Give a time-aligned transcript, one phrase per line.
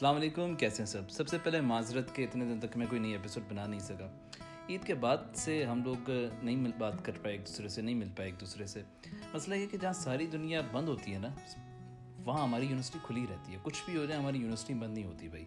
[0.00, 3.00] السلام علیکم، کیسے ہیں سب؟ سب سے پہلے معذرت کے اتنے دن تک میں کوئی
[3.00, 4.28] نئی ایپیسوڈ بنا نہیں سکا۔
[4.68, 6.10] عید کے بعد سے ہم لوگ
[6.42, 8.82] نہیں مل بات کر پائے، ایک دوسرے سے نہیں مل پائے، ایک دوسرے سے۔
[9.34, 11.28] مسئلہ یہ کہ جہاں ساری دنیا بند ہوتی ہے نا،
[12.24, 15.28] وہاں ہماری یونیورسٹی کھلی رہتی ہے۔ کچھ بھی ہو جائے، ہماری یونیورسٹی بند نہیں ہوتی
[15.28, 15.44] بھائی۔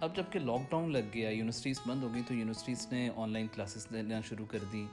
[0.00, 3.46] اب جبکہ لاک ڈاؤن لگ گیا، یونیورسٹیز بند ہو گئی تو یونیورسٹیز نے آن لائن
[3.54, 4.86] کلاسز لینا شروع کر دی۔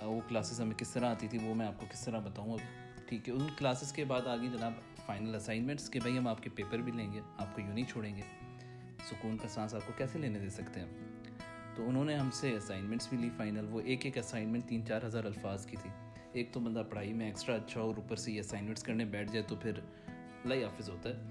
[0.00, 2.60] وہ کلاسز ہمیں کس طرح آتی تھی وہ میں آپ کو کس طرح بتاؤں اب۔
[3.08, 4.72] ٹھیک ہے، ان کلاسز کے بعد آگے جناب
[5.06, 7.84] فائنل اسائنمنٹس کہ بھائی ہم آپ کے پیپر بھی لیں گے، آپ کو یوں نہیں
[7.84, 8.22] چھوڑیں گے۔
[9.10, 10.86] سکون کا سانس آپ کو کیسے لینے دے سکتے ہیں؟
[11.74, 15.02] تو انہوں نے ہم سے اسائنمنٹس بھی لی فائنل وہ ایک ایک اسائنمنٹ تین چار
[15.02, 15.90] ہزار الفاظ کی تھی۔
[16.32, 19.42] ایک تو بندہ پڑھائی میں ایکسٹرا اچھا اور اوپر سے یہ اسائنمنٹس کرنے بیٹھ جائے
[19.48, 19.72] تو پھر
[20.44, 21.22] لائی حافظ ہوتا ہے۔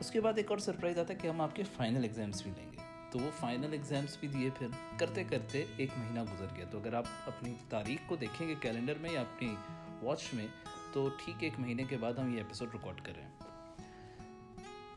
[0.00, 2.50] اس کے بعد ایک اور سرپرائز آتا ہے کہ ہم آپ کے فائنل ایگزامس بھی
[2.56, 2.76] لیں گے۔
[3.10, 4.66] تو وہ فائنل ایگزامس بھی دیے پھر
[4.98, 8.94] کرتے کرتے ایک مہینہ گزر گیا۔ تو اگر آپ اپنی تاریخ کو دیکھیں گے کیلنڈر
[9.00, 9.54] میں یا اپنی
[10.02, 10.46] واچ میں
[10.92, 13.30] تو ٹھیک ایک مہینے کے بعد ہم یہ ایپیسوڈ ریکارڈ کر رہے ہیں۔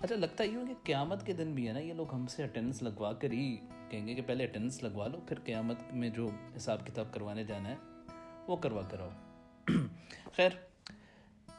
[0.02, 2.44] اچھا لگتا ہی ہوں کہ قیامت کے دن بھی ہے نا، یہ لوگ ہم سے
[2.44, 3.58] اٹینڈنس لگوا کر ہی
[3.90, 7.70] کہیں گے کہ پہلے اٹینڈنس لگوا لو، پھر قیامت میں جو حساب کتاب کروانے جانا
[7.70, 7.76] ہے،
[8.48, 9.10] وہ کروا کراؤ
[10.36, 10.50] خیر،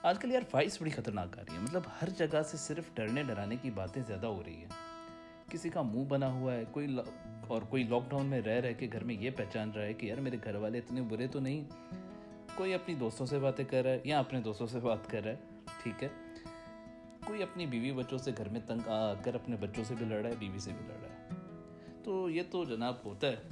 [0.03, 3.23] آج کل یار وائس بڑی خطرناک آ رہی ہے۔ مطلب ہر جگہ سے صرف ڈرنے
[3.23, 4.69] ڈرانے کی باتیں زیادہ ہو رہی ہیں۔
[5.51, 6.97] کسی کا منہ بنا ہوا ہے، کوئی
[7.49, 10.07] اور کوئی لاک ڈاؤن میں رہ رہ کے گھر میں یہ پہچان رہا ہے کہ
[10.07, 11.65] یار میرے گھر والے اتنے برے تو نہیں۔
[12.57, 15.33] کوئی اپنی دوستوں سے باتیں کر رہا ہے یا اپنے دوستوں سے بات کر رہا
[15.33, 15.37] ہے،
[15.83, 16.09] ٹھیک ہے؟
[17.27, 20.17] کوئی اپنی بیوی بچوں سے گھر میں تنگ، آ کر اپنے بچوں سے بھی لڑ
[20.17, 21.29] رہا ہے، بیوی سے بھی لڑ رہا ہے۔
[22.05, 23.43] تو یہ تو جناب ہوتا ہے۔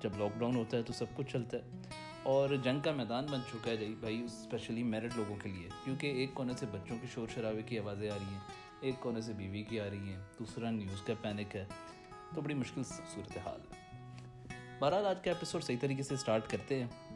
[0.00, 1.62] جب لاک ڈاؤن ہوتا ہے تو سب کچھ چلتا ہے۔
[2.22, 6.06] اور جنگ کا میدان بن چکا ہے جی بھائی اسپیشلی میرڈ لوگوں کے لیے۔ کیونکہ
[6.06, 8.40] ایک کونے سے بچوں کی شور شرابے کی آوازیں آ رہی ہیں،
[8.80, 11.64] ایک کونے سے بیوی کی آ رہی ہیں، دوسرا نیوز کا پینک ہے۔
[12.34, 13.98] تو بڑی مشکل صورت حال ہے۔
[14.78, 17.11] بہرحال آج کا ایپیسوڈ صحیح طریقے سے اسٹارٹ کرتے ہیں۔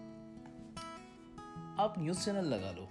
[1.77, 2.87] آپ نیوز چینل لگا لو۔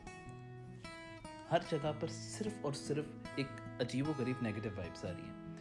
[1.51, 3.47] ہر جگہ پر صرف اور صرف ایک
[3.81, 5.55] عجیب و غریب نیگیٹو وائبس آ رہی ہیں۔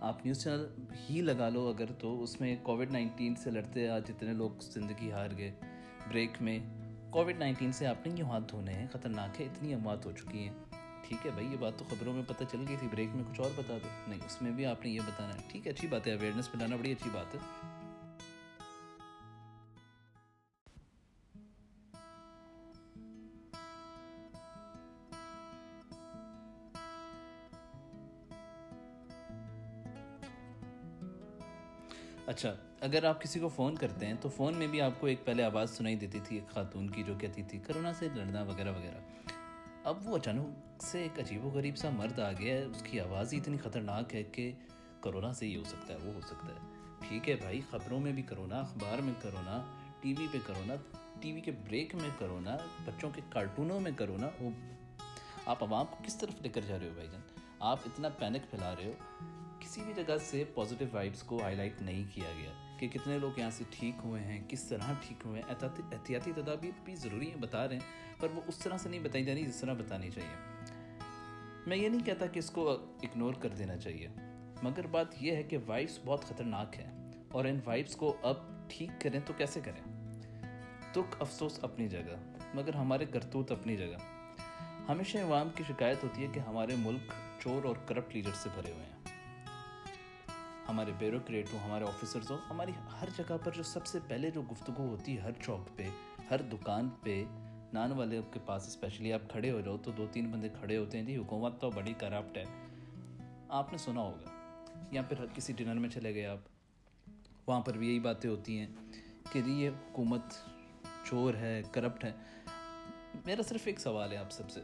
[0.00, 0.66] آپ نیوز چینل
[1.10, 5.12] ہی لگا لو اگر تو اس میں کووڈ نائنٹین سے لڑتے آج جتنے لوگ زندگی
[5.12, 5.52] ہار گئے۔
[6.08, 6.58] بریک میں
[7.10, 10.48] کووڈ نائنٹین سے آپ نے یوں ہاتھ دھونے ہیں، خطرناک ہے، اتنی اموات ہو چکی
[10.48, 10.54] ہیں۔
[11.08, 13.40] ٹھیک ہے بھائی، یہ بات تو خبروں میں پتہ چل گئی تھی بریک میں کچھ
[13.40, 15.88] اور بتا دو۔ نہیں، اس میں بھی آپ نے یہ بتانا ہے۔ ٹھیک ہے، اچھی
[15.88, 17.40] بات ہے اویئرنیس پھیلانا بڑی اچھی بات ہے۔
[32.84, 35.44] اگر آپ کسی کو فون کرتے ہیں تو فون میں بھی آپ کو ایک پہلے
[35.44, 38.98] آواز سنائی دیتی تھی، ایک خاتون کی جو کہتی تھی، کرونا سے لڑنا وغیرہ وغیرہ۔
[39.84, 43.00] اب وہ اچانک سے ایک عجیب و غریب سا مرد آ گیا ہے، اس کی
[43.00, 44.52] آواز ہی اتنی خطرناک ہے کہ
[45.00, 46.72] کرونا سے ہی ہو سکتا ہے، وہ ہو سکتا ہے۔
[47.08, 49.62] ٹھیک ہے بھائی، خبروں میں بھی کرونا، اخبار میں کرونا،
[50.00, 50.74] ٹی وی پہ کرونا،
[51.20, 54.50] ٹی وی کے بریک میں کرونا، بچوں کے کارٹونوں میں کرونا۔ وہ
[55.46, 57.20] آپ عوام کو کس طرف لے کر جا رہے ہو بھائی جان؟
[57.60, 58.92] آپ اتنا پینک پھیلا رہے ہو۔
[59.64, 63.38] کسی بھی جگہ سے پازیٹیو وائبس کو ہائی لائٹ نہیں کیا گیا کہ کتنے لوگ
[63.38, 65.54] یہاں سے ٹھیک ہوئے ہیں، کس طرح ٹھیک ہوئے ہیں۔
[65.92, 69.24] احتیاطی تدابیر بھی ضروری ہیں، بتا رہے ہیں، پر وہ اس طرح سے نہیں بتائی
[69.24, 70.36] جانی جس طرح بتانی چاہیے۔
[71.66, 72.70] میں یہ نہیں کہتا کہ اس کو
[73.02, 74.08] اگنور کر دینا چاہیے،
[74.62, 78.36] مگر بات یہ ہے کہ وائبس بہت خطرناک ہیں اور ان وائبس کو اب
[78.68, 80.12] ٹھیک کریں تو کیسے کریں؟
[80.92, 83.96] دکھ افسوس اپنی جگہ، مگر ہمارے کرتوت اپنی جگہ۔
[84.88, 88.72] ہمیشہ عوام کی شکایت ہوتی ہے کہ ہمارے ملک چور اور کرپٹ لیڈر سے بھرے
[88.72, 89.03] ہوئے ہیں۔
[90.68, 94.42] ہمارے بیوروکریٹ ہوں، ہمارے آفیسرز ہوں، ہماری ہر جگہ پر جو سب سے پہلے جو
[94.42, 95.88] گفتگو ہوتی ہے، ہر چوک پہ،
[96.30, 97.24] ہر دکان پہ،
[97.72, 100.98] نان والے کے پاس اسپیشلی آپ کھڑے ہو جاؤ تو دو تین بندے کھڑے ہوتے
[100.98, 102.44] ہیں جی حکومت تو بڑی کرپٹ ہے۔
[103.48, 104.30] آپ نے سنا ہوگا،
[104.90, 106.38] یا پھر کسی ڈنر میں چلے گئے آپ،
[107.46, 108.66] وہاں پر بھی یہی باتیں ہوتی ہیں
[109.32, 110.22] کہ جی یہ حکومت
[111.04, 112.12] چور ہے کرپٹ ہے۔
[113.26, 114.60] میرا صرف ایک سوال ہے آپ سب سے۔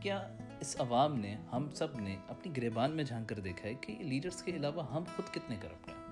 [0.00, 3.96] کیا اس عوام نے، ہم سب نے اپنی گریبان میں جھانک کر دیکھا ہے کہ
[3.98, 6.06] لیڈرز کے علاوہ ہم خود کتنے کرپٹ ہیں؟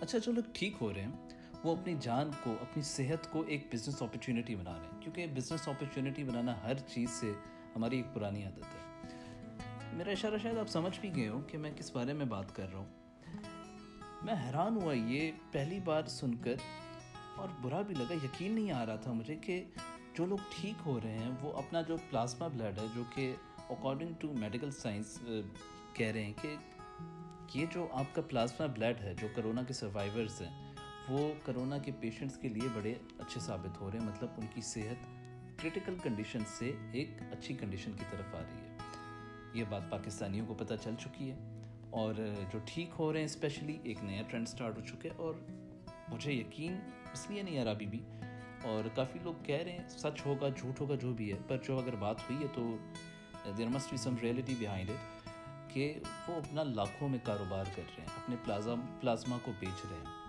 [0.00, 1.28] اچھا جو لوگ ٹھیک ہو رہے ہیں،
[1.64, 5.68] وہ اپنی جان کو، اپنی صحت کو ایک بزنس اپرچونیٹی بنا رہے ہیں۔ کیونکہ بزنس
[5.68, 7.32] اپرچونیٹی بنانا ہر چیز سے
[7.76, 8.81] ہماری ایک پرانی عادت ہے۔
[9.92, 12.70] میرا اشارہ شاید آپ سمجھ بھی گئے ہو کہ میں کس بارے میں بات کر
[12.72, 16.54] رہا ہوں۔ میں حیران ہوا یہ پہلی بار سن کر،
[17.36, 19.62] اور برا بھی لگا، یقین نہیں آ رہا تھا مجھے کہ
[20.14, 23.32] جو لوگ ٹھیک ہو رہے ہیں، وہ اپنا جو پلازما بلڈ ہے، جو کہ
[23.70, 25.18] اکارڈنگ ٹو میڈیکل سائنس
[25.94, 26.54] کہہ رہے ہیں کہ
[27.54, 30.74] یہ جو آپ کا پلازما بلڈ ہے، جو کرونا کے سروائیورز ہیں،
[31.08, 34.60] وہ کرونا کے پیشنٹس کے لیے بڑے اچھے ثابت ہو رہے ہیں۔ مطلب ان کی
[34.64, 35.06] صحت
[35.62, 38.61] کرٹیکل کنڈیشن سے ایک اچھی کنڈیشن کی طرف آ رہی ہے۔
[39.54, 41.36] یہ بات پاکستانیوں کو پتہ چل چکی ہے
[41.90, 42.14] اور
[42.52, 45.34] جو ٹھیک ہو رہے ہیں اسپیشلی ایک نیا ٹرینڈ سٹارٹ ہو چکے اور
[46.08, 46.78] مجھے یقین
[47.12, 47.98] اس لیے نہیں آ رہا ابھی بھی
[48.62, 51.78] اور کافی لوگ کہہ رہے ہیں سچ ہوگا جھوٹ ہوگا جو بھی ہے پر جو
[51.78, 52.76] اگر بات ہوئی ہے تو
[53.56, 55.22] there must be some reality behind it
[55.74, 55.94] کہ
[56.28, 60.22] وہ اپنا لاکھوں میں کاروبار کر رہے ہیں، اپنے پلازا پلازما کو بیچ رہے ہیں۔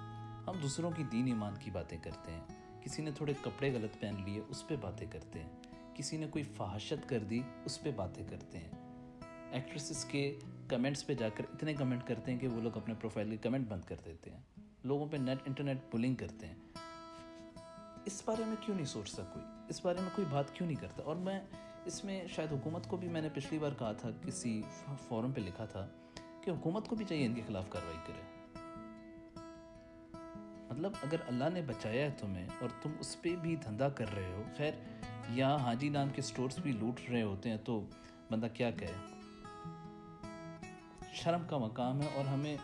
[0.48, 2.42] ہم دوسروں کی دین ایمان کی باتیں کرتے ہیں۔
[2.82, 5.50] کسی نے تھوڑے کپڑے غلط پہن لیے، اس پہ باتیں کرتے ہیں۔
[5.94, 8.83] کسی نے کوئی فحاشت کر دی، اس پہ باتیں کرتے ہیں۔
[9.54, 13.30] ایکٹریسز کے کمنٹس پہ جا کر اتنے کمنٹ کرتے ہیں کہ وہ لوگ اپنے پروفائل
[13.30, 14.40] کے کمنٹ بند کر دیتے ہیں۔
[14.84, 16.56] لوگوں پہ نیٹ انٹرنیٹ بلنگ کرتے ہیں۔
[18.06, 21.04] اس بارے میں کیوں نہیں سوچتا کوئی؟ اس بارے میں کوئی بات کیوں نہیں کرتا؟
[21.04, 21.42] اور میں
[21.86, 24.62] اس میں شاید حکومت کو بھی میں نے پچھلی بار کہا تھا، کسی
[25.08, 25.88] فورم پہ لکھا تھا
[26.42, 28.22] کہ حکومت کو بھی چاہیے ان کے خلاف کارروائی کرے۔
[30.70, 34.34] مطلب اگر اللہ نے بچایا ہے تمہیں اور تم اس پہ بھی دھندا کر رہے
[34.34, 34.74] ہو، خیر،
[35.30, 37.86] یہاں حاجی نام کے سٹورز بھی لوٹ رہے ہوتے ہیں تو
[38.32, 39.13] بندہ کیا کہے؟
[41.14, 42.58] شرم کا مقام ہے اور ہمیں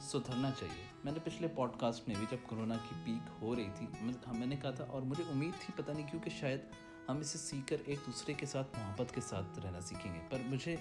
[0.00, 3.68] سدھرنا چاہیے۔ میں نے پچھلے پوڈ کاسٹ میں بھی جب کرونا کی پیک ہو رہی
[3.74, 3.86] تھی،
[4.32, 6.60] میں نے کہا تھا اور مجھے امید تھی، پتہ نہیں کیونکہ شاید
[7.08, 10.38] ہم اسے سیکھ کر ایک دوسرے کے ساتھ، محبت کے ساتھ رہنا سیکھیں گے۔ پر
[10.44, 10.76] مجھے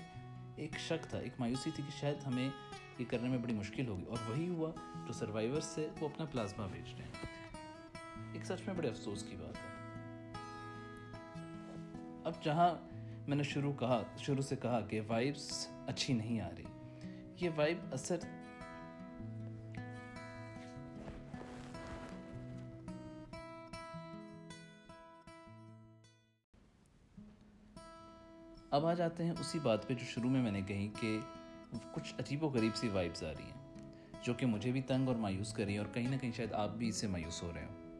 [0.55, 2.49] ایک شک تھا، ایک مایوسی تھی کہ شاید ہمیں
[2.99, 4.71] یہ کرنے میں بڑی مشکل ہوگی۔ اور وہی ہوا
[5.07, 7.25] جو سروائیور سے وہ اپنا پلازما بیچ رہے ہیں۔
[8.33, 9.75] ایک سچ میں بڑے افسوس کی بات ہے۔
[12.23, 12.69] اب جہاں
[13.27, 16.63] میں نے شروع کہا، شروع سے کہا کہ وائبس اچھی نہیں آ رہی۔
[17.39, 18.17] یہ وائب اثر
[28.71, 31.19] اب آ جاتے ہیں اسی بات پہ جو شروع میں میں نے کہی کہ
[31.93, 33.81] کچھ عجیب و غریب سی وائبز آ رہی ہیں،
[34.23, 36.53] جو کہ مجھے بھی تنگ اور مایوس کر رہی ہیں اور کہیں نہ کہیں شاید
[36.53, 37.99] آپ بھی اس سے مایوس ہو رہے ہوں۔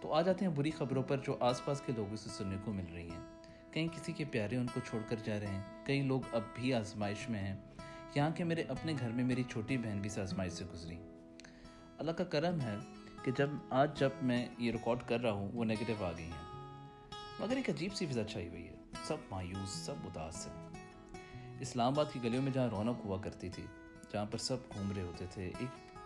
[0.00, 2.72] تو آ جاتے ہیں بری خبروں پر جو آس پاس کے لوگوں سے سننے کو
[2.72, 3.24] مل رہی ہیں۔
[3.70, 6.74] کہیں کسی کے پیارے ان کو چھوڑ کر جا رہے ہیں، کئی لوگ اب بھی
[6.74, 7.56] آزمائش میں ہیں۔
[8.14, 10.98] یہاں کے میرے اپنے گھر میں میری چھوٹی بہن بھی آزمائش سے گزری۔
[11.98, 12.76] اللہ کا کرم ہے
[13.22, 16.48] کہ جب آج جب میں یہ ریکارڈ کر رہا ہوں وہ نگیٹو آ گئی ہیں۔
[17.40, 18.74] مگر ایک عجیب سی فضا چھائی ہوئی ہے۔
[19.04, 20.68] سب مایوس، سب اداس ہیں۔
[21.60, 23.66] اسلام آباد کی گلیوں میں جہاں رونق ہوا کرتی تھی،
[24.12, 25.98] جہاں پر سب گھوم رہے ہوتے تھے، ایک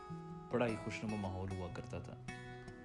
[0.50, 2.14] بڑا ہی خوشنما ماحول ہوا کرتا تھا۔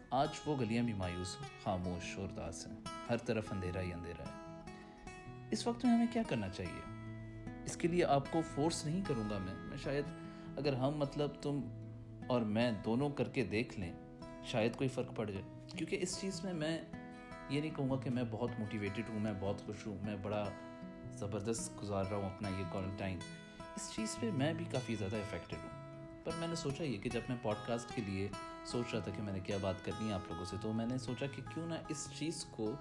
[0.09, 2.75] آج وہ گلیاں بھی مایوس، خاموش اور اداس ہیں۔
[3.09, 4.61] ہر طرف اندھیرا ہی اندھیرا ہے۔
[5.51, 6.96] اس وقت میں ہمیں کیا کرنا چاہیے؟
[7.67, 10.05] اس کے لیے آپ کو فورس نہیں کروں گا میں۔ میں شاید
[10.57, 11.61] اگر ہم مطلب تم
[12.27, 13.93] اور میں دونوں کر کے دیکھ لیں،
[14.43, 15.43] شاید کوئی فرق پڑ جائے۔
[15.77, 16.81] کیونکہ اس چیز میں میں
[17.49, 20.49] یہ نہیں کہوں گا کہ میں بہت موٹیویٹڈ ہوں، میں بہت خوش ہوں، میں بڑا
[21.13, 23.19] زبردست گزار رہا ہوں اپنا یہ کوارنٹائن
[23.75, 27.09] اس چیز پہ میں بھی کافی زیادہ افیکٹڈ ہوں۔ پر میں نے سوچا یہ کہ
[27.09, 28.27] جب میں پوڈ کاسٹ کے لیے
[28.65, 30.85] سوچ رہا تھا کہ میں نے کیا بات کرنی ہے آپ لوگوں سے، تو میں
[30.85, 32.71] نے سوچا کہ کیوں نہ اس چیز کو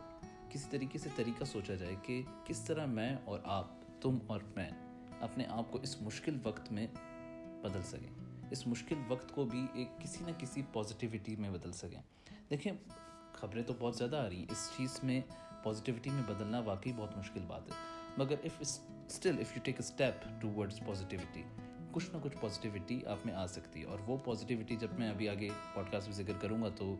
[0.49, 3.69] کسی طریقے سے طریقہ سوچا جائے کہ کس طرح میں اور آپ
[4.01, 4.71] تم اور میں
[5.21, 6.87] اپنے آپ کو اس مشکل وقت میں
[7.63, 12.03] بدل سکیں۔ اس مشکل وقت کو بھی ایک کسی نہ کسی پازیٹیوٹی میں بدل سکیں۔
[12.51, 12.73] دیکھیں،
[13.33, 15.21] خبریں تو بہت زیادہ آ رہی ہیں۔ اس چیز میں
[15.63, 17.73] پازیٹیوٹی میں بدلنا واقعی بہت مشکل بات ہے۔
[18.19, 21.43] مگر if still if you take a step towards positivity
[21.93, 25.29] کچھ نہ کچھ پازیٹیوٹی آپ میں آ سکتی ہے۔ اور وہ پازیٹیوٹی جب میں ابھی
[25.29, 26.97] آگے پوڈ کاسٹ میں ذکر کروں گا تو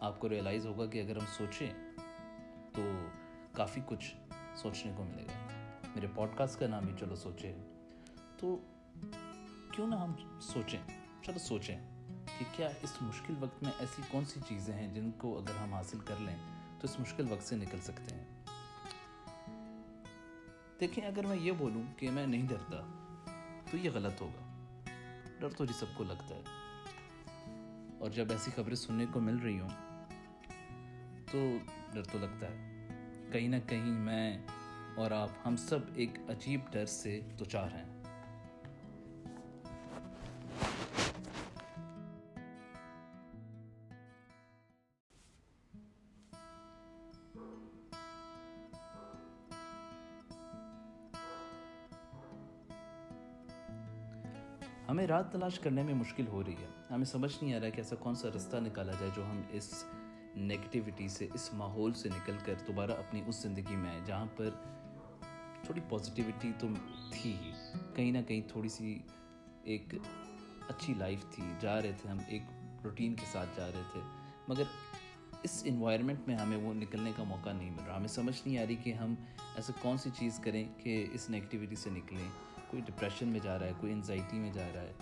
[0.00, 1.70] آپ کو ریئلائز ہوگا کہ اگر ہم سوچیں
[2.72, 3.06] تو
[3.52, 4.14] کافی کچھ
[4.54, 5.47] سوچنے کو ملے گا۔
[5.98, 7.56] میرے پوڈ کاسٹ کا نام ہی چلو سوچے
[8.38, 8.60] تو
[9.72, 10.80] کیوں نہ ہم سوچیں،
[11.22, 11.78] چلو سوچیں
[12.38, 15.74] کہ کیا اس مشکل وقت میں ایسی کون سی چیزیں ہیں جن کو اگر ہم
[15.74, 16.36] حاصل کر لیں
[16.80, 18.24] تو اس مشکل وقت سے نکل سکتے ہیں۔
[20.80, 22.76] دیکھیں، اگر میں یہ بولوں کہ میں نہیں ڈرتا
[23.70, 24.74] تو یہ غلط ہوگا۔
[25.40, 26.42] ڈر تو جی سب کو لگتا ہے۔
[27.98, 30.04] اور جب ایسی خبریں سننے کو مل رہی ہوں
[31.32, 31.56] تو
[31.92, 32.88] ڈر تو لگتا ہے۔
[33.32, 34.38] کہیں نہ کہیں میں
[34.98, 37.84] اور آپ ہم سب ایک عجیب ڈر سے دوچار ہیں۔
[54.88, 57.76] ہمیں رات تلاش کرنے میں مشکل ہو رہی ہے۔ ہمیں سمجھ نہیں آ رہا کہ
[57.76, 59.84] ایسا کون سا رستہ نکالا جائے جو ہم اس
[60.36, 64.50] نگیٹیوٹی سے، اس ماحول سے نکل کر دوبارہ اپنی اس زندگی میں آئے جہاں پر
[65.68, 66.68] تھوڑی پازیٹیوٹی تو
[67.10, 67.52] تھی ہی۔
[67.94, 68.98] کہیں نہ کہیں تھوڑی سی
[69.62, 69.94] ایک
[70.68, 72.42] اچھی لائف تھی۔ جا رہے تھے ہم، ایک
[72.84, 74.00] روٹین کے ساتھ جا رہے تھے۔
[74.48, 74.62] مگر
[75.42, 78.66] اس انوائرمنٹ میں ہمیں وہ نکلنے کا موقع نہیں مل رہا۔ ہمیں سمجھ نہیں آ
[78.68, 79.14] رہی کہ ہم
[79.56, 82.30] ایسا کون سی چیز کریں کہ اس نگیٹیوٹی سے نکلیں۔
[82.66, 84.92] کوئی ڈپریشن میں جا رہا ہے، کوئی انزائٹی میں جا رہا ہے۔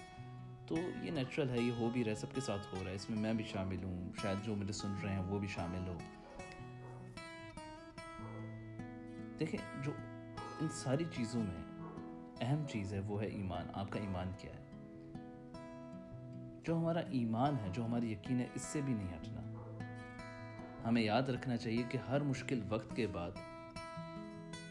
[0.67, 2.97] تو یہ نیچرل ہے، یہ ہو بھی رہا ہے، سب کے ساتھ ہو رہا ہے۔
[2.97, 5.89] اس میں میں بھی شامل ہوں۔ شاید جو مجھے سن رہے ہیں وہ بھی شامل
[5.89, 5.99] ہو۔
[9.41, 9.93] دیکھیں، جو
[10.61, 11.65] ان ساری چیزوں میں
[12.41, 14.67] اہم چیز ہے، وہ ہے ایمان۔ آپ کا ایمان کیا ہے؟
[16.65, 19.41] جو ہمارا ایمان ہے، جو ہماری یقین ہے، اس سے بھی نہیں ہٹنا۔
[20.89, 23.31] ہمیں یاد رکھنا چاہیے کہ ہر مشکل وقت کے بعد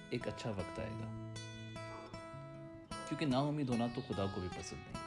[0.09, 1.33] ایک اچھا وقت آئے گا۔
[3.07, 5.03] کیونکہ نا امید ہونا تو خدا کو بھی پسند نہیں۔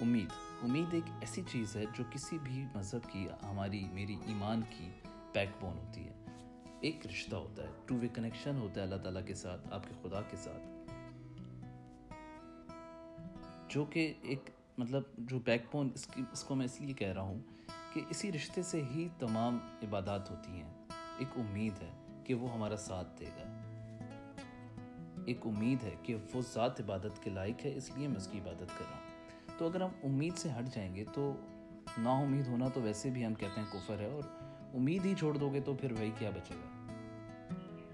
[0.00, 0.28] امید۔
[0.62, 4.90] امید ایک ایسی چیز ہے جو کسی بھی مذہب کی، ہماری، میری ایمان کی
[5.32, 6.21] بیک بون ہوتی ہے۔
[6.82, 9.94] ایک رشتہ ہوتا ہے ٹو وے کنیکشن ہوتا ہے اللہ تعالیٰ کے ساتھ، آپ کے
[10.02, 10.92] خدا کے ساتھ۔
[13.68, 17.12] جو کہ ایک مطلب جو بیک بون اس کی، اس کو میں اس لیے کہہ
[17.12, 17.38] رہا ہوں
[17.92, 20.72] کہ اسی رشتے سے ہی تمام عبادات ہوتی ہیں۔
[21.18, 21.90] ایک امید ہے
[22.24, 23.58] کہ وہ ہمارا ساتھ دے گا۔
[25.26, 28.38] ایک امید ہے کہ وہ ذات عبادت کے لائق ہے، اس لیے میں اس کی
[28.38, 29.02] عبادت کر رہا ہوں۔
[29.58, 31.34] تو اگر ہم امید سے ہٹ جائیں گے تو
[31.98, 34.22] نا امید ہونا تو ویسے بھی ہم کہتے ہیں کفر ہے اور
[34.74, 36.71] امید ہی چھوڑ دو گے تو پھر وہی کیا بچے گا۔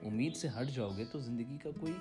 [0.08, 1.92] امید سے ہٹ جاؤ گے تو زندگی کا کوئی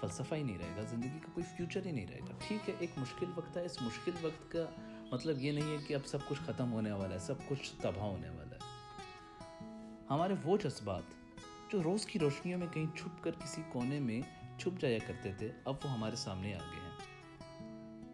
[0.00, 2.74] فلسفہ ہی نہیں رہے گا، زندگی کا کوئی فیوچر ہی نہیں رہے گا۔ ٹھیک ہے،
[2.78, 4.64] ایک مشکل وقت ہے۔ اس مشکل وقت کا
[5.12, 8.04] مطلب یہ نہیں ہے کہ اب سب کچھ ختم ہونے والا ہے، سب کچھ تباہ
[8.04, 8.58] ہونے والا ہے۔
[10.10, 11.02] ہمارے وہ جذبات
[11.72, 14.20] جو روز کی روشنیوں میں کہیں چھپ کر کسی کونے میں
[14.58, 16.88] چھپ جایا کرتے تھے، اب وہ ہمارے سامنے آ گئے ہیں۔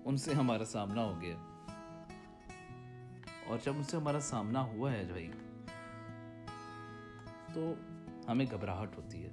[0.04, 1.36] ان سے ہمارا سامنا ہو گیا۔
[3.46, 5.30] اور جب ان سے ہمارا سامنا ہوا ہے بھائی
[7.54, 7.74] تو
[8.28, 9.28] ہمیں گھبراہٹ ہوتی ہے۔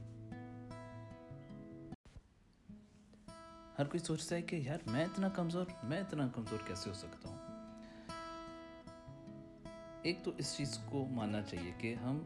[3.77, 7.29] ہر کوئی سوچتا ہے کہ یار میں اتنا کمزور، میں اتنا کمزور کیسے ہو سکتا
[7.29, 7.37] ہوں؟
[10.01, 12.19] ایک تو اس چیز کو ماننا چاہیے کہ ہم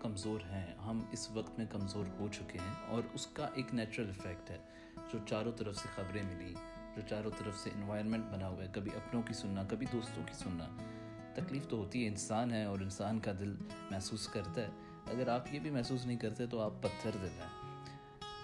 [0.00, 4.10] کمزور ہیں، ہم اس وقت میں کمزور ہو چکے ہیں اور اس کا ایک نیچرل
[4.10, 4.58] افیکٹ ہے۔
[5.12, 6.54] جو چاروں طرف سے خبریں ملی،
[6.96, 10.34] جو چاروں طرف سے انوائرمنٹ بنا ہوا ہے، کبھی اپنوں کی سننا، کبھی دوستوں کی
[10.34, 10.68] سننا۔
[11.34, 13.56] تکلیف تو ہوتی ہے، انسان ہے اور انسان کا دل
[13.90, 14.68] محسوس کرتا ہے۔
[15.12, 17.82] اگر آپ یہ بھی محسوس نہیں کرتے تو آپ پتھر دل ہیں۔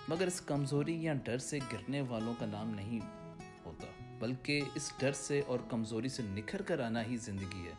[0.09, 3.01] مگر اس کمزوری یا ڈر سے گرنے والوں کا نام نہیں
[3.65, 3.87] ہوتا،
[4.19, 7.73] بلکہ اس ڈر سے اور کمزوری سے نکھر کر آنا ہی زندگی ہے۔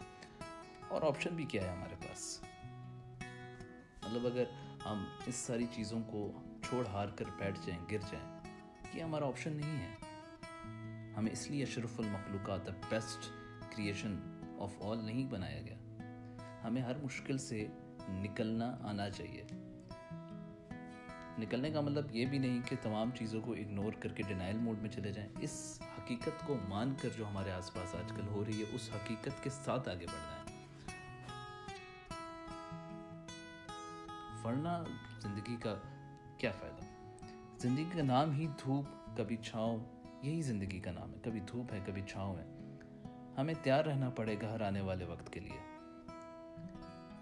[0.87, 2.41] اور آپشن بھی کیا ہے ہمارے پاس؟
[4.03, 4.43] مطلب اگر
[4.85, 6.31] ہم اس ساری چیزوں کو
[6.69, 8.39] چھوڑ ہار کر بیٹھ جائیں، گر جائیں،
[8.93, 9.95] یہ ہمارا آپشن نہیں ہے۔
[11.17, 13.25] ہمیں اس لیے اشرف المخلوقات بیسٹ
[13.75, 15.75] کریشن آف آل نہیں بنایا گیا۔
[16.63, 17.67] ہمیں ہر مشکل سے
[18.09, 19.43] نکلنا آنا چاہیے۔
[21.39, 24.81] نکلنے کا مطلب یہ بھی نہیں کہ تمام چیزوں کو اگنور کر کے ڈینائل موڈ
[24.81, 28.45] میں چلے جائیں۔ اس حقیقت کو مان کر جو ہمارے آس پاس آج کل ہو
[28.45, 30.39] رہی ہے، اس حقیقت کے ساتھ آگے بڑھنا ہے
[34.43, 34.83] پڑھنا
[35.19, 35.75] زندگی کا
[36.37, 36.85] کیا فائدہ؟
[37.57, 39.77] زندگی کا نام ہی دھوپ، کبھی چھاؤں،
[40.21, 42.45] یہی زندگی کا نام ہے۔ کبھی دھوپ ہے، کبھی چھاؤں ہے۔
[43.37, 45.68] ہمیں تیار رہنا پڑے گا ہر آنے والے وقت کے لیے۔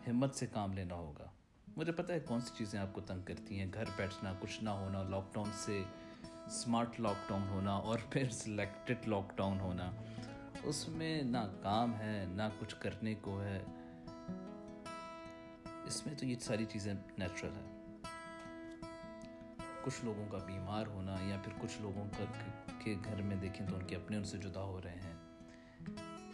[0.08, 1.26] ہمت سے کام لینا ہوگا۔
[1.78, 4.70] مجھے پتہ ہے کون سی چیزیں آپ کو تنگ کرتی ہیں، گھر بیٹھنا، کچھ نہ
[4.70, 5.84] ہونا لاک ڈاؤن سے
[6.46, 9.92] اسمارٹ لاک ڈاؤن ہونا اور پھر سلیکٹڈ لاک ڈاؤن ہونا۔
[10.64, 13.64] اس میں نہ کام ہے، نہ کچھ کرنے کو ہے۔
[15.86, 17.98] اس میں تو یہ ساری چیزیں نیچرل ہیں۔
[19.84, 22.26] کچھ لوگوں کا بیمار ہونا یا پھر کچھ لوگوں کا
[22.84, 25.14] کے گھر میں دیکھیں تو ان کے اپنے ان سے جدا ہو رہے ہیں۔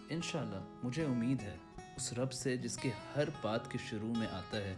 [0.10, 1.58] انشاءاللہ مجھے امید ہے
[1.96, 4.76] اس رب سے جس کے ہر بات کے شروع میں آتا ہے،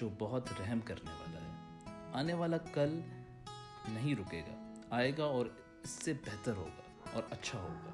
[0.00, 3.00] جو بہت رحم کرنے والا ہے۔ آنے والا کل
[3.88, 5.46] نہیں رکے گا، آئے گا اور
[5.82, 6.82] اس سے بہتر ہوگا
[7.12, 7.90] اور اچھا ہوگا۔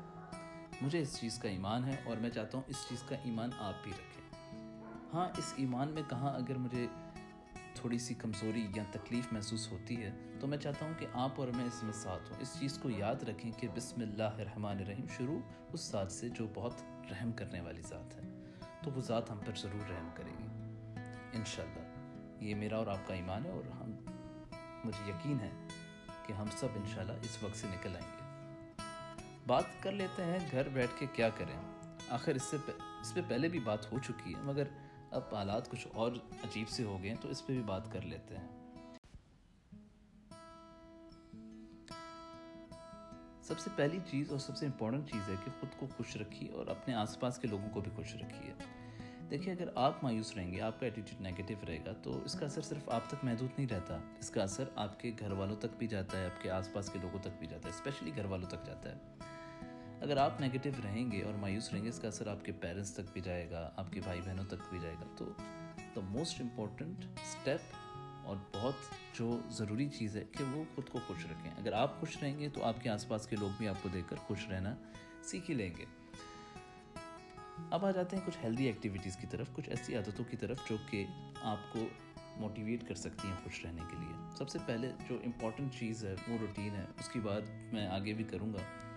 [0.81, 3.75] مجھے اس چیز کا ایمان ہے اور میں چاہتا ہوں اس چیز کا ایمان آپ
[3.83, 4.19] بھی رکھیں۔
[5.15, 6.87] ہاں اس ایمان میں کہاں اگر مجھے
[7.81, 11.49] تھوڑی سی کمزوری یا تکلیف محسوس ہوتی ہے، تو میں چاہتا ہوں کہ آپ اور
[11.49, 15.07] میں اس میں ساتھ ہوں۔ اس چیز کو یاد رکھیں کہ بسم اللہ الرحمن الرحیم
[15.17, 15.39] شروع
[15.73, 16.75] اس ذات سے جو بہت
[17.11, 18.23] رحم کرنے والی ذات ہے۔
[18.83, 20.47] تو وہ ذات ہم پر ضرور رحم کرے گی۔
[21.33, 21.83] انشاءاللہ،
[22.45, 23.91] یہ میرا اور آپ کا ایمان ہے اور ہم،
[24.85, 25.51] مجھے یقین ہے
[26.27, 28.25] کہ ہم سب انشاءاللہ اس وقت سے نکل آئیں گے۔
[29.47, 31.57] بات کر لیتے ہیں، گھر بیٹھ کے کیا کریں۔
[32.09, 34.65] آخر اس سے اس پہ پہلے بھی بات ہو چکی ہے، مگر
[35.11, 36.13] اب حالات کچھ اور
[36.45, 38.49] عجیب سے ہو گئے ہیں، تو اس پہ بھی بات کر لیتے ہیں۔
[43.43, 46.51] سب سے پہلی چیز اور سب سے امپورٹنٹ چیز ہے کہ خود کو خوش رکھیے
[46.51, 48.55] اور اپنے آس پاس کے لوگوں کو بھی خوش رکھیے۔
[49.31, 52.47] دیکھیے، اگر آپ مایوس رہیں گے، آپ کا ایٹیٹیوڈ نیگیٹو رہے گا، تو اس کا
[52.47, 55.77] اثر صرف آپ تک محدود نہیں رہتا۔ اس کا اثر آپ کے گھر والوں تک
[55.79, 58.25] بھی جاتا ہے، آپ کے آس پاس کے لوگوں تک بھی جاتا ہے اسپیشلی گھر
[58.25, 58.99] والوں تک جاتا ہے۔
[60.01, 62.95] اگر آپ نیگیٹو رہیں گے اور مایوس رہیں گے، اس کا اثر آپ کے پیرنٹس
[62.95, 65.33] تک بھی جائے گا، آپ کے بھائی بہنوں تک بھی جائے گا۔ تو
[65.97, 67.61] دا موسٹ امپورٹنٹ اسٹیپ
[68.25, 68.75] اور بہت
[69.19, 72.49] جو ضروری چیز ہے کہ وہ خود کو خوش رکھیں۔ اگر آپ خوش رہیں گے
[72.49, 74.75] تو آپ کے آس پاس کے لوگ بھی آپ کو دیکھ کر خوش رہنا
[75.23, 75.85] سیکھ ہی لیں گے۔
[77.71, 80.77] اب آ جاتے ہیں کچھ ہیلدی ایکٹیویٹیز کی طرف، کچھ ایسی عادتوں کی طرف جو
[80.91, 81.07] کہ
[81.43, 81.87] آپ کو
[82.37, 86.15] موٹیویٹ کر سکتی ہیں خوش رہنے کے لیے۔ سب سے پہلے جو امپورٹنٹ چیز ہے،
[86.29, 88.88] وہ روٹین ہے۔ اس کی بات میں آگے بھی کروں گا۔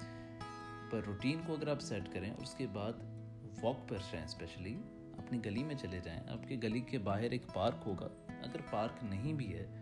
[0.91, 2.93] پر روٹین کو اگر آپ سیٹ کریں اور اس کے بعد
[3.61, 4.81] واک پر جائیں اسپیشلی
[5.17, 9.03] اپنی گلی میں چلے جائیں، آپ کی گلی کے باہر ایک پارک ہوگا۔ اگر پارک
[9.03, 9.81] نہیں بھی ہے،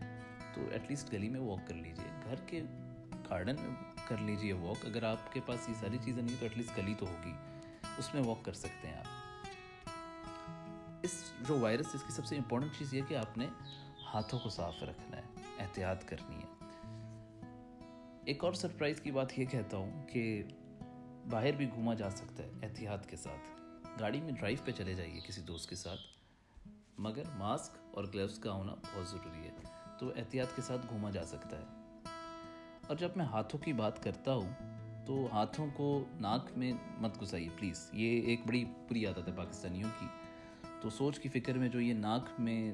[0.53, 2.61] تو ایٹ لیسٹ گلی میں واک کر لیجیے گھر کے
[3.29, 3.75] گارڈن میں
[4.07, 6.93] کر لیجیے واک اگر آپ کے پاس یہ ساری چیزیں نہیں تو ایٹ لیسٹ گلی
[6.99, 7.33] تو ہوگی۔
[7.97, 9.05] اس میں واک کر سکتے ہیں آپ۔
[11.03, 13.47] اس جو وائرس اس کی سب سے امپورٹنٹ چیز یہ کہ آپ نے
[14.13, 15.21] ہاتھوں کو صاف رکھنا ہے،
[15.59, 16.65] احتیاط کرنی ہے۔
[18.25, 20.43] ایک اور سرپرائز کی بات یہ کہتا ہوں کہ
[21.29, 23.61] باہر بھی گھوما جا سکتا ہے احتیاط کے ساتھ۔
[23.99, 25.99] گاڑی میں ڈرائیو پہ چلے جائیے کسی دوست کے ساتھ۔
[26.97, 29.51] مگر ماسک اور گلوز کا ہونا بہت ضروری ہے،
[29.99, 31.63] تو احتیاط کے ساتھ گھوما جا سکتا ہے۔
[32.87, 34.49] اور جب میں ہاتھوں کی بات کرتا ہوں،
[35.05, 39.89] تو ہاتھوں کو ناک میں مت گھسائیے، پلیز۔ یہ ایک بڑی بری عادت ہے پاکستانیوں
[39.99, 40.05] کی۔
[40.81, 42.73] تو سوچ کی فکر میں جو یہ ناک میں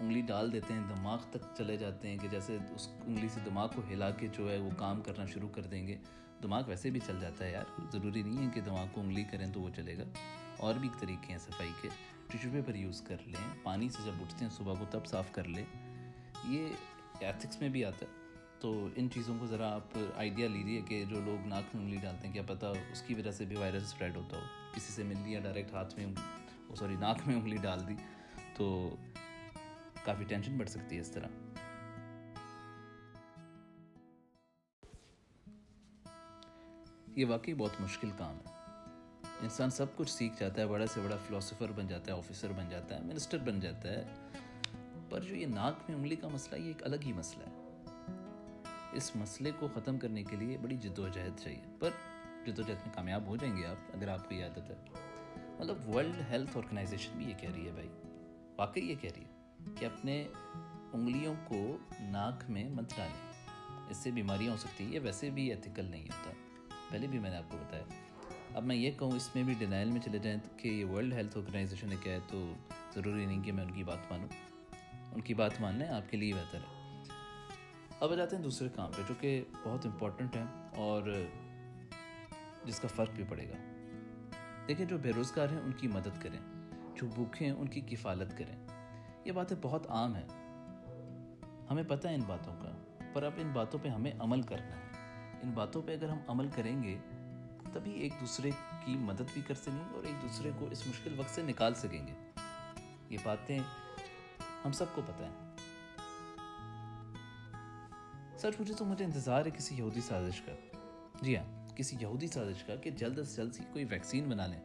[0.00, 3.68] انگلی ڈال دیتے ہیں، دماغ تک چلے جاتے ہیں کہ جیسے اس انگلی سے دماغ
[3.74, 5.98] کو ہلا کے جو ہے وہ کام کرنا شروع کر دیں گے۔
[6.44, 9.46] دماغ ویسے بھی چل جاتا ہے یار، ضروری نہیں ہے کہ دماغ کو انگلی کریں
[9.52, 10.02] تو وہ چلے گا۔
[10.56, 11.88] اور بھی ایک طریقے ہیں صفائی کے۔
[12.30, 15.44] ٹیشو پیپر یوز کر لیں، پانی سے جب اٹھتے ہیں صبح کو تب صاف کر
[15.44, 15.64] لیں۔
[16.48, 16.68] یہ
[17.20, 18.24] ایتھکس میں بھی آتا ہے۔
[18.60, 22.26] تو ان چیزوں کو ذرا آپ آئیڈیا لیجیے کہ جو لوگ ناک میں انگلی ڈالتے
[22.26, 24.42] ہیں، کیا پتہ اس کی وجہ سے بھی وائرس اسپریڈ ہوتا ہو۔
[24.74, 26.06] کسی سے مل لیا ڈائریکٹ ہاتھ میں
[26.76, 27.94] سوری oh, ناک میں انگلی ڈال دی۔
[28.56, 28.96] تو
[30.04, 31.53] کافی ٹینشن بڑھ سکتی ہے اس طرح۔
[37.16, 38.52] یہ واقعی بہت مشکل کام ہے۔
[39.42, 42.68] انسان سب کچھ سیکھ جاتا ہے، بڑا سے بڑا فلاسفر بن جاتا ہے آفیسر بن
[42.70, 44.04] جاتا ہے منسٹر بن جاتا ہے۔
[45.10, 47.82] پر جو یہ ناک میں انگلی کا مسئلہ یہ ایک الگ ہی مسئلہ ہے۔
[48.92, 51.90] اس مسئلے کو ختم کرنے کے لیے بڑی جد و جہد چاہیے۔ پر
[52.46, 54.74] جد و جہد میں کامیاب ہو جائیں گے آپ، اگر آپ کی عادت ہے۔
[55.58, 57.88] مطلب ورلڈ ہیلتھ آرگنائزیشن بھی یہ کہہ رہی ہے بھائی۔
[58.56, 60.28] واقعی یہ کہہ رہی ہے کہ اپنے
[60.92, 63.32] انگلیوں کو ناک میں مت ڈالیں۔
[63.90, 66.43] اس سے بیماریاں ہو سکتی ہیں، یہ ویسے بھی ایتھیکل نہیں ہوتا۔
[66.94, 67.82] پہلے بھی میں نے آپ کو بتایا۔
[68.54, 71.38] اب میں یہ کہوں، اس میں بھی ڈینائل میں چلے جائیں کہ یہ ورلڈ ہیلتھ
[71.38, 72.52] آرگنائزیشن نے کہا ہے تو
[72.94, 74.28] ضروری نہیں کہ میں ان کی بات مانوں۔
[75.12, 77.02] ان کی بات مان لیں آپ کے لیے بہتر ہے۔
[78.00, 80.42] اب آ جاتے ہیں دوسرے کام پہ، جو کہ بہت امپورٹنٹ ہے
[80.76, 81.02] اور
[82.64, 83.86] جس کا فرق بھی پڑے گا۔
[84.68, 86.40] دیکھیں، جو بے روزگار ہیں، ان کی مدد کریں۔
[86.94, 88.66] جو بھوکے ہیں، ان کی کفالت کریں۔
[89.24, 90.28] یہ باتیں بہت عام ہیں۔
[91.70, 94.83] ہمیں پتہ ہے ان باتوں کا، پر اب ان باتوں پہ ہمیں عمل کرنا ہے۔
[95.44, 96.98] ان باتوں پہ اگر ہم عمل کریں گے،
[97.72, 98.50] تبھی ایک دوسرے
[98.84, 101.74] کی مدد بھی کر سکیں گے اور ایک دوسرے کو اس مشکل وقت سے نکال
[101.74, 102.40] سکیں گے۔
[103.10, 103.58] یہ باتیں
[104.64, 105.56] ہم سب کو پتہ ہیں۔
[108.38, 110.52] سچ مجھے تو مجھے انتظار ہے کسی یہودی سازش کا۔
[111.22, 114.60] جی ہاں کسی یہودی سازش کا کہ جلد از جلد ہی کوئی ویکسین بنا لیں۔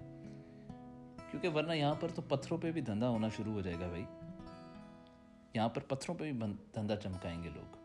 [1.31, 4.05] کیونکہ ورنہ یہاں پر تو پتھروں پہ بھی دھندا ہونا شروع ہو جائے گا بھائی۔
[5.53, 7.78] یہاں پر پتھروں پہ بھی دھندا چمکائیں گے لوگ۔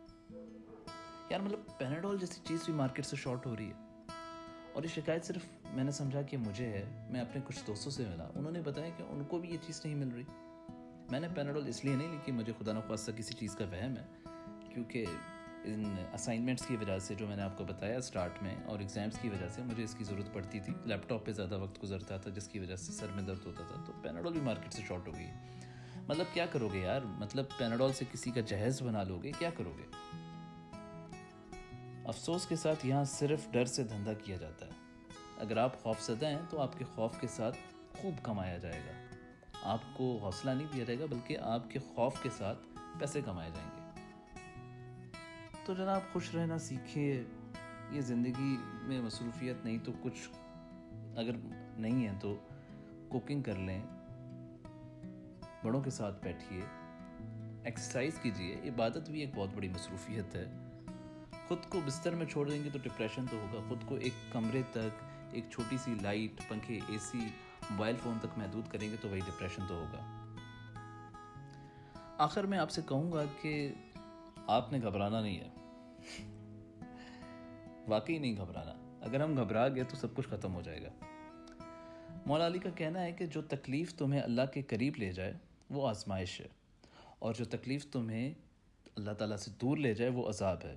[1.35, 4.07] یار مطلب پیناڈول جیسی چیز بھی مارکیٹ سے شارٹ ہو رہی ہے۔
[4.73, 5.43] اور یہ شکایت صرف
[5.73, 8.89] میں نے سمجھا کہ مجھے ہے، میں اپنے کچھ دوستوں سے ملا۔ انہوں نے بتایا
[8.97, 10.23] کہ ان کو بھی یہ چیز نہیں مل رہی۔
[11.11, 13.95] میں نے پیناڈول اس لیے نہیں لی کہ مجھے خدا نخواستہ کسی چیز کا وہم
[13.97, 14.05] ہے،
[14.75, 15.05] کیونکہ
[15.65, 19.19] ان اسائنمنٹس کی وجہ سے جو میں نے آپ کو بتایا اسٹارٹ میں اور ایگزامس
[19.19, 22.17] کی وجہ سے مجھے اس کی ضرورت پڑتی تھی۔ لیپ ٹاپ پہ زیادہ وقت گزرتا
[22.17, 24.83] تھا، جس کی وجہ سے سر میں درد ہوتا تھا، تو پیناڈول بھی مارکیٹ سے
[24.89, 25.27] شارٹ ہو گئی۔
[26.09, 29.51] مطلب کیا کرو گے یار؟ مطلب پیناڈول سے کسی کا جہیز بنا لو گے، کیا
[29.51, 29.85] کرو گے؟
[32.05, 34.71] افسوس کے ساتھ یہاں صرف ڈر سے دھندا کیا جاتا ہے۔
[35.39, 37.57] اگر آپ خوف زدہ ہیں تو آپ کے خوف کے ساتھ
[37.97, 38.93] خوب کمایا جائے گا۔
[39.63, 42.59] آپ کو حوصلہ نہیں دیا جائے گا، بلکہ آپ کے خوف کے ساتھ
[42.99, 44.03] پیسے کمائے جائیں گے۔
[45.65, 47.25] تو جناب، خوش رہنا سیکھے
[47.91, 50.29] یہ زندگی میں مصروفیت نہیں تو کچھ
[51.17, 51.33] اگر
[51.77, 52.37] نہیں ہے تو
[53.09, 53.83] کوکنگ کر لیں۔
[55.65, 56.61] بڑوں کے ساتھ بیٹھیے۔
[57.65, 60.64] ایکسرسائز کیجیے۔ عبادت بھی ایک بہت بڑی مصروفیت ہے۔
[61.49, 64.63] خود کو بستر میں چھوڑ دیں گے تو ڈپریشن تو ہوگا۔ خود کو ایک کمرے
[64.71, 67.19] تک، ایک چھوٹی سی لائٹ پنکھے اے سی
[67.71, 70.21] موبائل فون تک محدود کریں گے تو وہی ڈپریشن تو ہوگا۔
[72.19, 73.73] آخر میں آپ سے کہوں گا کہ
[74.47, 75.49] آپ نے گھبرانا نہیں ہے۔
[77.89, 80.89] واقعی نہیں گھبرانا۔ اگر ہم گھبرا گئے تو سب کچھ ختم ہو جائے گا۔
[82.27, 85.33] مولا علی کا کہنا ہے کہ جو تکلیف تمہیں اللہ کے قریب لے جائے،
[85.71, 86.49] وہ آزمائش ہے۔
[87.19, 88.35] اور جو تکلیف تمہیں
[88.97, 90.77] اللہ تعالیٰ سے دور لے جائے، وہ عذاب ہے۔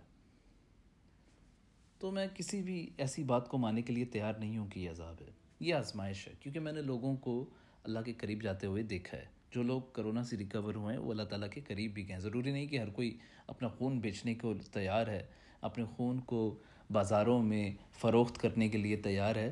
[2.00, 4.90] تو میں کسی بھی ایسی بات کو ماننے کے لیے تیار نہیں ہوں کہ یہ
[4.90, 7.46] عذاب ہے۔ یہ آزمائش ہے، کیونکہ میں نے لوگوں کو
[7.84, 11.12] اللہ کے قریب جاتے ہوئے دیکھا ہے۔ جو لوگ کرونا سے ریکور ہوئے ہیں، وہ
[11.12, 14.36] اللہ تعالیٰ کے قریب بھی گئے ہیں۔ ضروری نہیں کہ ہر کوئی اپنا خون بیچنے
[14.36, 15.26] کو تیار ہے،
[15.62, 16.60] اپنے خون کو
[16.92, 19.52] بازاروں میں فروخت کرنے کے لیے تیار ہے۔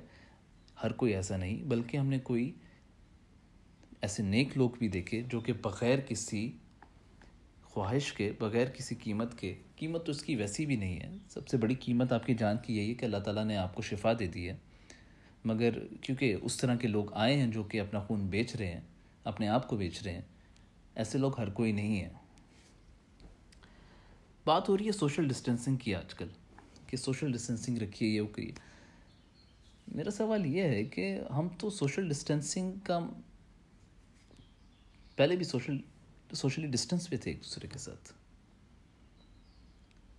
[0.84, 2.51] ہر کوئی ایسا نہیں، بلکہ ہم نے کوئی
[4.01, 6.51] ایسے نیک لوگ بھی دیکھے جو کہ بغیر کسی
[7.63, 11.47] خواہش کے، بغیر کسی قیمت کے قیمت تو اس کی ویسی بھی نہیں ہے۔ سب
[11.47, 13.81] سے بڑی قیمت آپ کی جان کی یہی ہے کہ اللہ تعالیٰ نے آپ کو
[13.81, 14.57] شفا دے دی ہے۔
[15.45, 18.81] مگر کیونکہ اس طرح کے لوگ آئے ہیں جو کہ اپنا خون بیچ رہے ہیں،
[19.23, 20.21] اپنے آپ کو بیچ رہے ہیں،
[20.95, 22.09] ایسے لوگ ہر کوئی نہیں ہے۔
[24.45, 26.27] بات ہو رہی ہے سوشل ڈسٹینسنگ کی آج کل،
[26.88, 28.51] کہ سوشل ڈسٹینسنگ رکھیے یہ کریے۔
[29.88, 32.99] میرا سوال یہ ہے کہ ہم تو سوشل ڈسٹینسنگ کا
[35.15, 35.77] پہلے بھی سوشل،
[36.33, 38.24] سوشلی ڈسٹینس پہ تھے ایک دوسرے کے ساتھ۔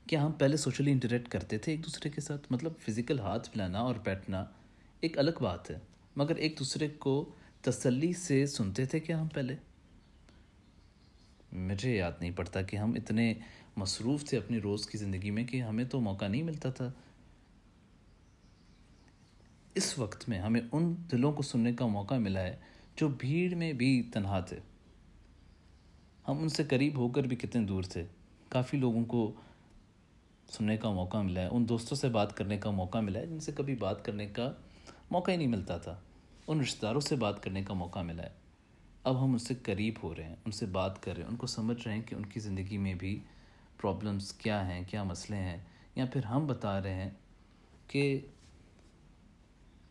[0.06, 3.80] کیا ہم پہلے سوشلی انٹریکٹ کرتے تھے، ایک دوسرے کے ساتھ مطلب فزیکل ہاتھ ملانا
[3.80, 4.44] اور بیٹھنا
[5.00, 5.78] ایک الگ بات ہے۔
[6.16, 9.56] مگر ایک دوسرے کو تسلی سے سنتے تھے کیا ہم پہلے؟
[11.52, 13.34] مجھے یاد نہیں پڑتا کہ ہم اتنے
[13.76, 16.92] مصروف تھے اپنی روز کی زندگی میں کہ ہمیں تو موقع نہیں ملتا تھا۔
[19.74, 22.56] اس وقت میں ہمیں ان دلوں کو سننے کا موقع ملا ہے
[22.96, 24.58] جو بھیڑ میں بھی تنہا تھے۔
[26.28, 28.04] ہم ان سے قریب ہو کر بھی کتنے دور تھے۔
[28.48, 29.32] کافی لوگوں کو
[30.50, 33.40] سننے کا موقع ملا ہے، ان دوستوں سے بات کرنے کا موقع ملا ہے، جن
[33.40, 34.52] سے کبھی بات کرنے کا
[35.10, 36.00] موقع ہی نہیں ملتا تھا۔
[36.46, 38.30] ان رشتہ داروں سے بات کرنے کا موقع ملا ہے۔
[39.04, 41.36] اب ہم ان سے قریب ہو رہے ہیں، ان سے بات کر رہے ہیں، ان
[41.36, 43.20] کو سمجھ رہے ہیں کہ ان کی زندگی میں بھی
[43.82, 45.56] پرابلمس کیا ہیں، کیا مسئلے ہیں۔
[45.94, 47.10] یا پھر ہم بتا رہے ہیں
[47.86, 48.20] کہ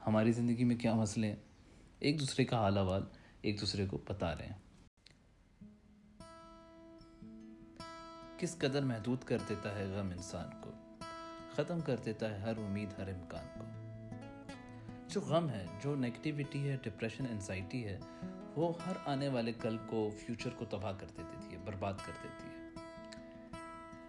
[0.08, 1.36] ہماری زندگی میں کیا مسئلے ہیں۔
[2.00, 3.04] ایک دوسرے کا حال حوال
[3.42, 4.65] ایک دوسرے کو بتا رہے ہیں۔
[8.38, 10.72] کس قدر محدود کر دیتا ہے غم انسان کو؟
[11.54, 13.66] ختم کر دیتا ہے ہر امید، ہر امکان کو۔
[15.08, 18.00] جو غم ہے، جو نیگٹیوٹی ہے ڈپریشن انزائٹی ہے،
[18.56, 22.48] وہ ہر آنے والے کل کو فیوچر کو تباہ کر دیتی ہے برباد کر دیتی
[22.48, 22.70] ہے۔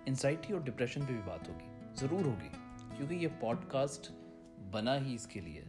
[0.06, 2.48] انزائٹی اور ڈپریشن پہ بھی بات ہوگی، ضرور ہوگی،
[2.96, 4.12] کیونکہ یہ پوڈ کاسٹ
[4.70, 5.64] بنا ہی اس کے لیے۔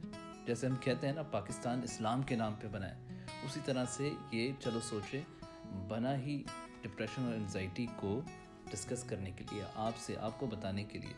[0.46, 4.10] جیسے ہم کہتے ہیں نا، پاکستان اسلام کے نام پہ بنا ہے۔ اسی طرح سے
[4.32, 5.22] یہ، چلو سوچے
[5.88, 6.44] بنا ہی
[6.82, 8.22] ڈپریشن اور انزائٹی کو
[8.72, 11.14] ڈسکس کرنے کے لیے، آپ سے، آپ کو بتانے کے لیے۔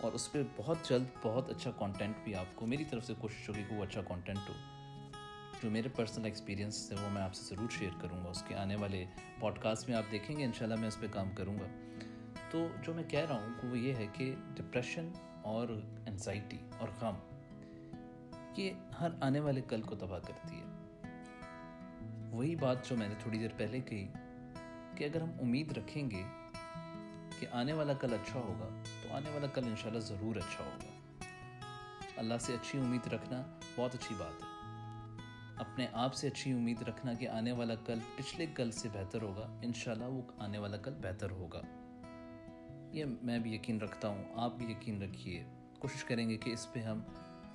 [0.00, 3.48] اور اس پہ بہت جلد بہت اچھا کانٹینٹ بھی آپ کو، میری طرف سے کوشش
[3.48, 4.54] ہوگی کہ وہ اچھا کانٹینٹ ہو۔
[5.62, 8.54] جو میرے پرسنل ایکسپیرینس ہے وہ میں آپ سے ضرور شیئر کروں گا۔ اس کے
[8.54, 9.04] آنے والے
[9.40, 11.66] پوڈ کاسٹ میں آپ دیکھیں گے، انشاءاللہ میں اس پہ کام کروں گا۔
[12.50, 15.68] تو جو میں کہہ رہا ہوں کہ وہ یہ ہے کہ ڈپریشن اور
[16.06, 17.14] انزائٹی اور غم،
[18.56, 18.70] یہ
[19.00, 20.64] ہر آنے والے کل کو تباہ کرتی ہے۔
[22.30, 24.08] وہی بات جو میں نے تھوڑی دیر پہلے کہی۔
[24.96, 26.22] کہ اگر ہم امید رکھیں گے
[27.40, 28.68] کہ آنے والا کل اچھا ہوگا،
[29.02, 30.94] تو آنے والا کل انشاءاللہ ضرور اچھا ہوگا۔
[32.16, 33.42] اللہ سے اچھی امید رکھنا
[33.76, 34.54] بہت اچھی بات ہے۔
[35.56, 39.58] اپنے آپ سے اچھی امید رکھنا کہ آنے والا کل پچھلے کل سے بہتر ہوگا،
[39.62, 41.60] انشاءاللہ وہ آنے والا کل بہتر ہوگا۔
[42.92, 45.44] یہ میں بھی یقین رکھتا ہوں، آپ بھی یقین رکھیے۔
[45.78, 47.00] کوشش کریں گے کہ اس پہ ہم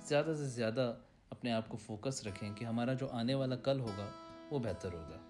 [0.02, 0.94] زیادہ سے زیادہ
[1.30, 4.10] اپنے آپ کو فوکس رکھیں کہ ہمارا جو آنے والا کل ہوگا
[4.50, 5.29] وہ بہتر ہوگا۔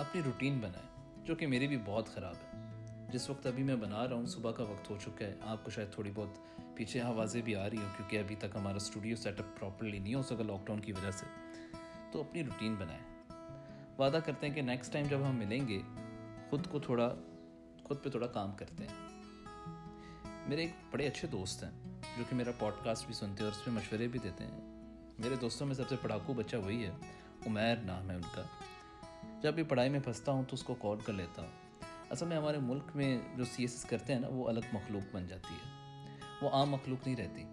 [0.00, 2.60] اپنی روٹین بنائیں، جو کہ میری بھی بہت خراب ہے۔
[3.12, 5.70] جس وقت ابھی میں بنا رہا ہوں، صبح کا وقت ہو چکا ہے۔ آپ کو
[5.70, 6.38] شاید تھوڑی بہت
[6.76, 10.14] پیچھے آوازیں بھی آ رہی ہوں، کیونکہ ابھی تک ہمارا اسٹوڈیو سیٹ اپ پراپرلی نہیں
[10.14, 11.26] ہو سکا لاک ڈاؤن کی وجہ سے۔
[12.12, 13.32] تو اپنی روٹین بنائیں۔
[13.98, 15.82] وعدہ کرتے ہیں کہ نیکسٹ ٹائم جب ہم ملیں گے،
[16.50, 17.14] خود کو تھوڑا،
[17.84, 18.94] خود پہ تھوڑا کام کرتے ہیں۔
[20.46, 21.70] میرے ایک بڑے اچھے دوست ہیں،
[22.18, 24.60] جو کہ میرا پوڈ کاسٹ بھی سنتے ہیں اور اس پہ مشورے بھی دیتے ہیں۔
[25.18, 26.90] میرے دوستوں میں سب سے پڑھاکو بچہ وہی ہے،
[27.46, 28.42] عمیر نام ہے ان کا۔
[29.42, 31.50] جب بھی پڑھائی میں پھنستا ہوں تو اس کو کال کر لیتا ہوں۔
[32.10, 35.14] اصل میں ہمارے ملک میں جو سی ایس ایس کرتے ہیں نا، وہ الگ مخلوق
[35.14, 35.70] بن جاتی ہے۔
[36.42, 37.44] وہ عام مخلوق نہیں رہتی۔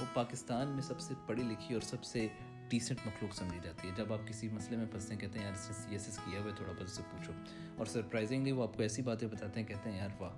[0.00, 2.28] وہ پاکستان میں سب سے پڑھی لکھی اور سب سے
[2.68, 5.52] ڈیسنٹ مخلوق سمجھی جاتی ہے۔ جب آپ کسی مسئلے میں پھنستے ہیں، کہتے ہیں، یار،
[5.52, 7.32] اس نے سی ایس ایس کیا ہوئے تھوڑا بہت سے پوچھو۔
[7.76, 10.32] اور سرپرائزنگلی وہ آپ کو ایسی باتیں بتاتے ہیں، کہتے ہیں، یار، واہ،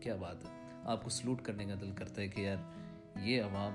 [0.00, 0.48] کیا بات ہے۔
[0.84, 2.56] آپ کو سلوٹ کرنے کا دل کرتا ہے کہ، یار،
[3.18, 3.72] یہ عوام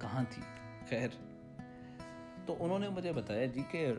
[0.00, 0.42] کہاں تھی؟
[0.88, 1.08] خیر۔
[2.46, 3.92] تو انہوں نے مجھے بتایا جی کہ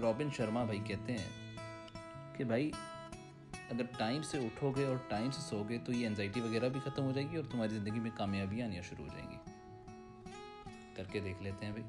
[0.00, 1.56] رابن شرما بھائی کہتے ہیں
[2.36, 2.70] کہ بھائی،
[3.70, 6.80] اگر ٹائم سے اٹھو گے اور ٹائم سے سو گے تو یہ انزائٹی وغیرہ بھی
[6.80, 9.36] ختم ہو جائے گی اور تمہاری زندگی میں کامیابیاں آنی شروع ہو جائیں گی۔
[10.94, 11.86] کر کے دیکھ لیتے ہیں بھائی۔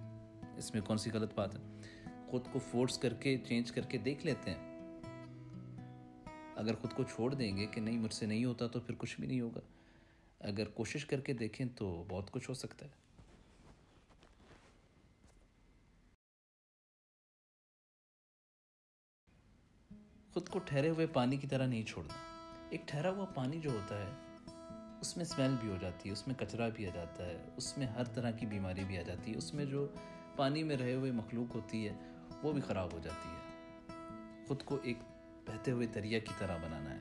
[0.58, 1.60] اس میں کون سی غلط بات ہے؟
[2.28, 4.76] خود کو فورس کر کے چینج کر کے دیکھ لیتے ہیں۔
[6.56, 9.20] اگر خود کو چھوڑ دیں گے کہ نہیں، مجھ سے نہیں ہوتا تو پھر کچھ
[9.20, 9.62] بھی نہیں ہوگا۔
[10.40, 13.05] اگر کوشش کر کے دیکھیں تو بہت کچھ ہو سکتا ہے۔
[20.36, 22.14] خود کو ٹھہرے ہوئے پانی کی طرح نہیں چھوڑنا۔
[22.70, 24.12] ایک ٹھہرا ہوا پانی جو ہوتا ہے،
[25.02, 27.78] اس میں اسمیل بھی ہو جاتی ہے، اس میں کچرا بھی آ جاتا ہے، اس
[27.78, 29.88] میں ہر طرح کی بیماری بھی آ جاتی ہے، اس میں جو
[30.36, 31.94] پانی میں رہے ہوئے مخلوق ہوتی ہے،
[32.44, 34.98] وہ بھی خراب ہو جاتی ہے۔ خود کو ایک
[35.48, 37.00] بہتے ہوئے دریا کی طرح بنانا ہے،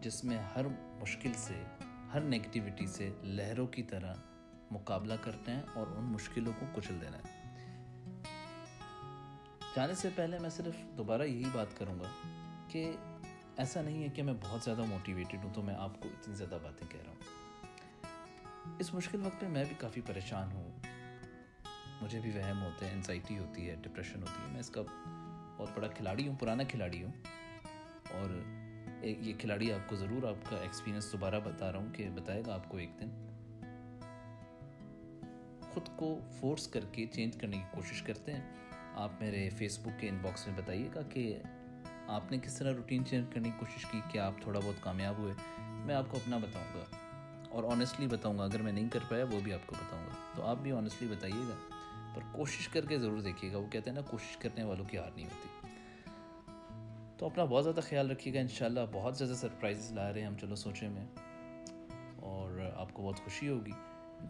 [0.00, 0.66] جس میں ہر
[1.00, 1.62] مشکل سے،
[2.12, 4.14] ہر نگیٹیوٹی سے لہروں کی طرح
[4.70, 7.43] مقابلہ کرنا ہے اور ان مشکلوں کو کچل دینا ہے۔
[9.76, 12.28] جانے سے پہلے میں صرف دوبارہ یہی بات کروں گا
[12.68, 12.96] کہ
[13.56, 16.58] ایسا نہیں ہے کہ میں بہت زیادہ موٹیویٹیڈ ہوں تو میں آپ کو اتنی زیادہ
[16.62, 17.20] باتیں کہہ رہا ہوں۔
[18.78, 20.70] اس مشکل وقت میں میں بھی کافی پریشان ہوں۔
[22.02, 24.82] مجھے بھی وہم ہوتے ہیں انزائٹی ہوتی ہے ڈپریشن ہوتی ہے۔ میں اس کا
[25.58, 27.12] بہت بڑا کھلاڑی ہوں، پرانا کھلاڑی ہوں۔
[28.12, 28.30] اور
[29.04, 32.54] یہ کھلاڑی آپ کو ضرور آپ کا ایکسپیرینس دوبارہ بتا رہا ہوں کہ بتائے گا
[32.54, 33.30] آپ کو ایک دن۔
[35.72, 38.54] خود کو فورس کر کے چینج کرنے کی کوشش کرتے ہیں۔
[38.94, 41.38] آپ میرے فیس بک کے ان باکس میں بتائیے گا کہ
[42.06, 45.18] آپ نے کس طرح روٹین چینج کرنے کی کوشش کی کہ آپ تھوڑا بہت کامیاب
[45.18, 46.96] ہوئے؟ میں آپ کو اپنا بتاؤں گا
[47.48, 50.12] اور آنیسٹلی بتاؤں گا، اگر میں نہیں کر پایا وہ بھی آپ کو بتاؤں گا۔
[50.36, 51.70] تو آپ بھی آنیسٹلی بتائیے گا،
[52.14, 54.98] پر کوشش کر کے ضرور دیکھیے گا۔ وہ کہتے ہیں نا، کوشش کرنے والوں کی
[54.98, 55.66] ہار نہیں ہوتی۔
[57.18, 60.36] تو اپنا بہت زیادہ خیال رکھیے گا، انشاءاللہ بہت زیادہ سرپرائزز لا رہے ہیں ہم،
[60.40, 61.06] چلو سوچے میں۔
[62.16, 63.72] اور آپ کو بہت خوشی ہوگی۔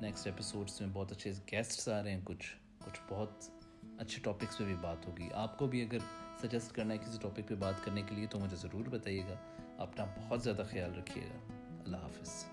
[0.00, 3.63] نیکسٹ ایپیسوڈس میں بہت اچھے گیسٹس آ رہے ہیں، کچھ کچھ بہت
[4.05, 5.99] اچھے ٹاپکس پہ بھی بات ہوگی۔ آپ کو بھی اگر
[6.43, 9.35] سجیسٹ کرنا ہے کسی ٹاپک پہ بات کرنے کے لیے تو مجھے ضرور بتائیے گا۔
[9.79, 11.38] اپنا بہت زیادہ خیال رکھیے گا۔
[11.85, 12.45] اللہ حافظ۔